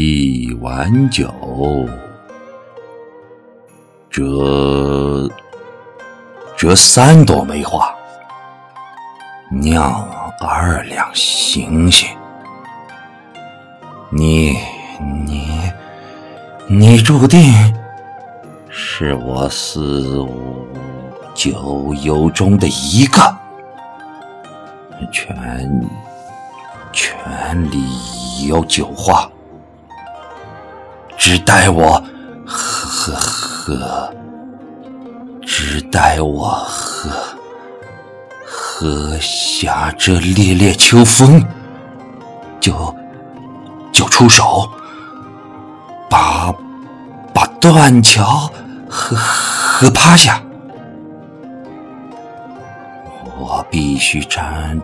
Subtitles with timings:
[0.00, 1.28] 一碗酒，
[4.08, 5.28] 折
[6.56, 7.92] 折三朵梅花，
[9.50, 10.08] 酿
[10.40, 12.08] 二两星星。
[14.12, 14.56] 你
[15.26, 15.72] 你
[16.68, 17.52] 你注定
[18.70, 20.64] 是我四五
[21.34, 23.20] 九友中的一个，
[25.10, 25.36] 全
[26.92, 29.28] 全里有酒花，
[31.28, 32.02] 只待我
[32.46, 34.10] 喝喝，
[35.42, 37.10] 只待我喝
[38.46, 41.46] 喝下这烈烈秋风，
[42.58, 42.96] 就。
[43.92, 44.70] 就出手，
[46.08, 46.50] 把
[47.34, 48.50] 把断桥
[48.88, 50.42] 喝喝趴下。
[53.36, 54.80] 我必须站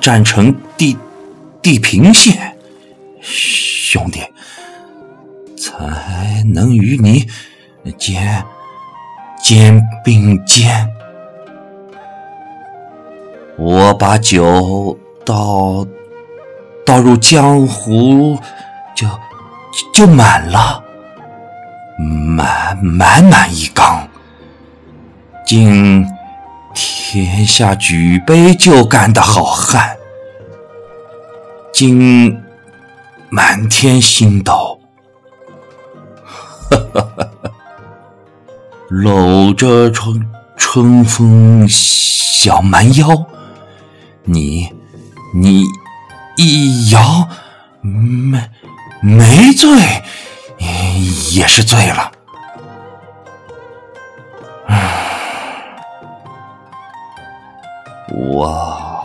[0.00, 0.98] 站成地
[1.62, 2.56] 地平线，
[3.20, 4.22] 兄弟，
[5.78, 7.26] 才能与你
[7.96, 8.44] 肩
[9.42, 10.88] 肩并肩。
[13.56, 15.86] 我把酒倒。
[16.86, 18.38] 倒入江湖，
[18.94, 19.08] 就
[19.92, 20.80] 就满了，
[21.98, 24.08] 满满满一缸。
[25.44, 26.06] 敬
[26.72, 29.96] 天下举杯就干的好汉，
[31.72, 32.40] 敬
[33.30, 34.75] 满天星斗，
[38.88, 43.26] 搂着春春风小蛮腰，
[44.24, 44.72] 你
[45.34, 45.64] 你。
[46.38, 47.26] 一摇，
[47.80, 48.38] 没
[49.00, 49.66] 没醉，
[51.32, 52.12] 也是醉了。
[58.12, 59.02] 我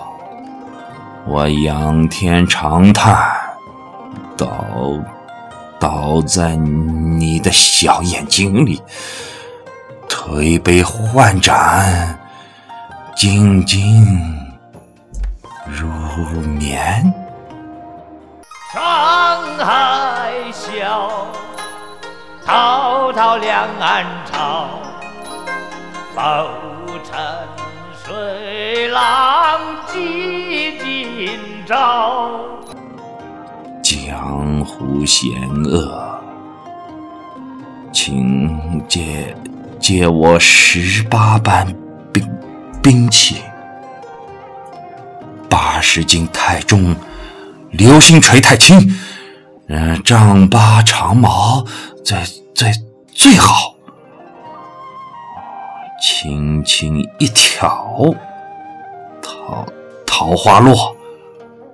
[1.25, 3.17] 我仰天长叹，
[4.35, 4.51] 倒
[5.79, 6.57] 倒在
[7.21, 8.81] 你的小眼睛里，
[10.09, 12.19] 推杯换盏，
[13.15, 14.03] 静静
[15.67, 15.87] 入
[16.41, 17.13] 眠。
[18.73, 21.27] 沧海笑，
[22.43, 24.67] 滔滔两岸潮。
[26.15, 26.19] 浮
[27.03, 27.19] 沉
[28.03, 32.31] 水浪几今朝。
[33.83, 35.29] 江湖险
[35.63, 36.10] 恶，
[38.03, 39.35] 请借
[39.79, 41.72] 借我十八般
[42.12, 42.28] 兵
[42.81, 43.44] 兵器，
[45.47, 46.95] 八十斤太重。
[47.69, 48.91] 流星锤太轻，
[49.67, 51.63] 嗯，丈八长矛
[52.03, 52.17] 最
[52.56, 52.72] 最
[53.13, 53.75] 最好。
[56.01, 58.16] 轻轻一挑，
[59.22, 59.63] 桃
[60.07, 60.97] 桃花落，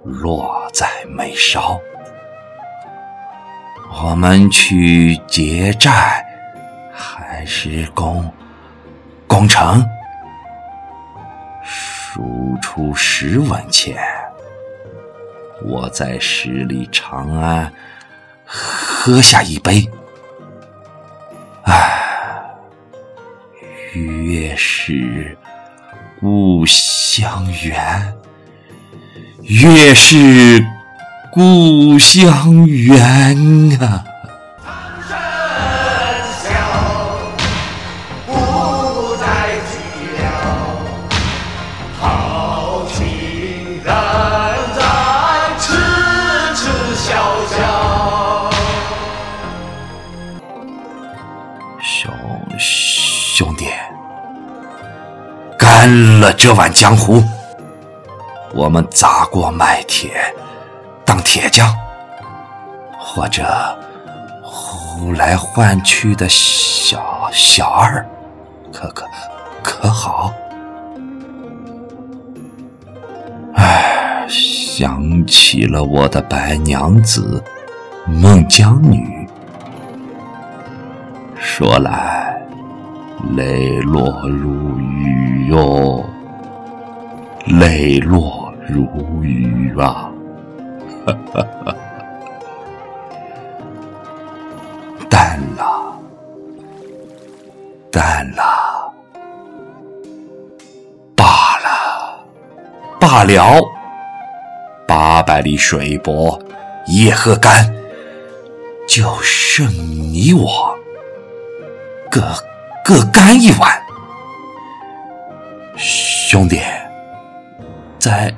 [0.04, 1.80] 落在眉梢。
[3.90, 6.24] 我们去劫寨，
[6.94, 8.32] 还是攻
[9.28, 9.84] 攻城？
[11.64, 13.98] 输出十文钱。
[15.64, 17.72] 我在十里长安
[18.46, 19.90] 喝下一杯，
[21.64, 22.44] 唉，
[23.94, 25.36] 越是
[26.20, 28.14] 故乡远，
[29.42, 30.64] 越是
[31.38, 32.98] 故乡远
[33.80, 34.04] 啊。
[52.60, 53.68] 兄弟，
[55.56, 57.24] 干了这碗江湖，
[58.56, 60.34] 我们砸锅卖铁
[61.18, 61.68] 当铁匠，
[62.96, 63.44] 或者
[64.44, 68.06] 呼来唤去的小小二，
[68.72, 69.04] 可可
[69.64, 70.32] 可好？
[73.56, 77.44] 唉，想起了我的白娘子
[78.06, 79.28] 孟姜女，
[81.36, 82.28] 说来。
[83.36, 86.06] 泪落如雨哟，
[87.48, 88.86] 泪落如
[89.24, 90.12] 雨啊！
[95.10, 95.98] 淡了，
[97.92, 98.92] 淡了，
[101.16, 102.26] 罢了，
[103.00, 103.62] 罢了，
[104.88, 106.40] 八百里水泊
[106.86, 107.74] 也喝干，
[108.88, 110.76] 就剩你我，
[112.10, 112.22] 各。
[112.86, 113.82] 各干一碗，
[115.76, 116.62] 兄弟，
[118.00, 118.34] 在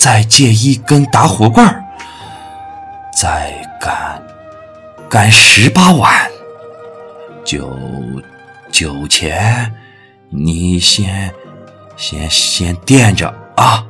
[0.00, 1.62] 再借一根打火棍，
[3.14, 4.22] 再干
[5.10, 6.10] 干十八碗。
[7.44, 7.70] 酒
[8.72, 9.70] 酒钱，
[10.30, 11.30] 你先
[11.98, 13.86] 先先垫着啊。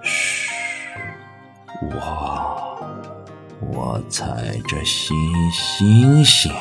[0.00, 0.48] 嘘，
[1.90, 2.80] 我
[3.72, 4.24] 我踩
[4.68, 5.16] 着星
[5.50, 6.52] 星星，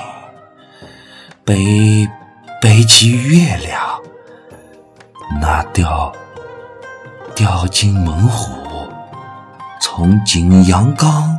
[1.45, 2.09] 背
[2.59, 3.79] 背起月亮，
[5.39, 6.11] 那掉
[7.37, 8.51] 掉进猛虎，
[9.79, 11.37] 从景阳冈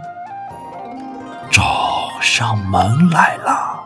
[1.51, 3.83] 找上门来了，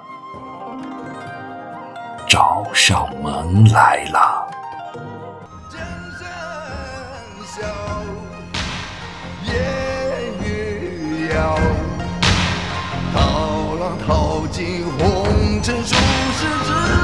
[2.28, 4.46] 找上门来了。
[5.70, 5.80] 江
[6.20, 6.28] 山
[7.46, 7.66] 笑，
[9.46, 9.54] 烟
[10.44, 11.58] 雨遥，
[13.14, 15.94] 涛浪淘尽红尘，数
[16.34, 17.01] 十指。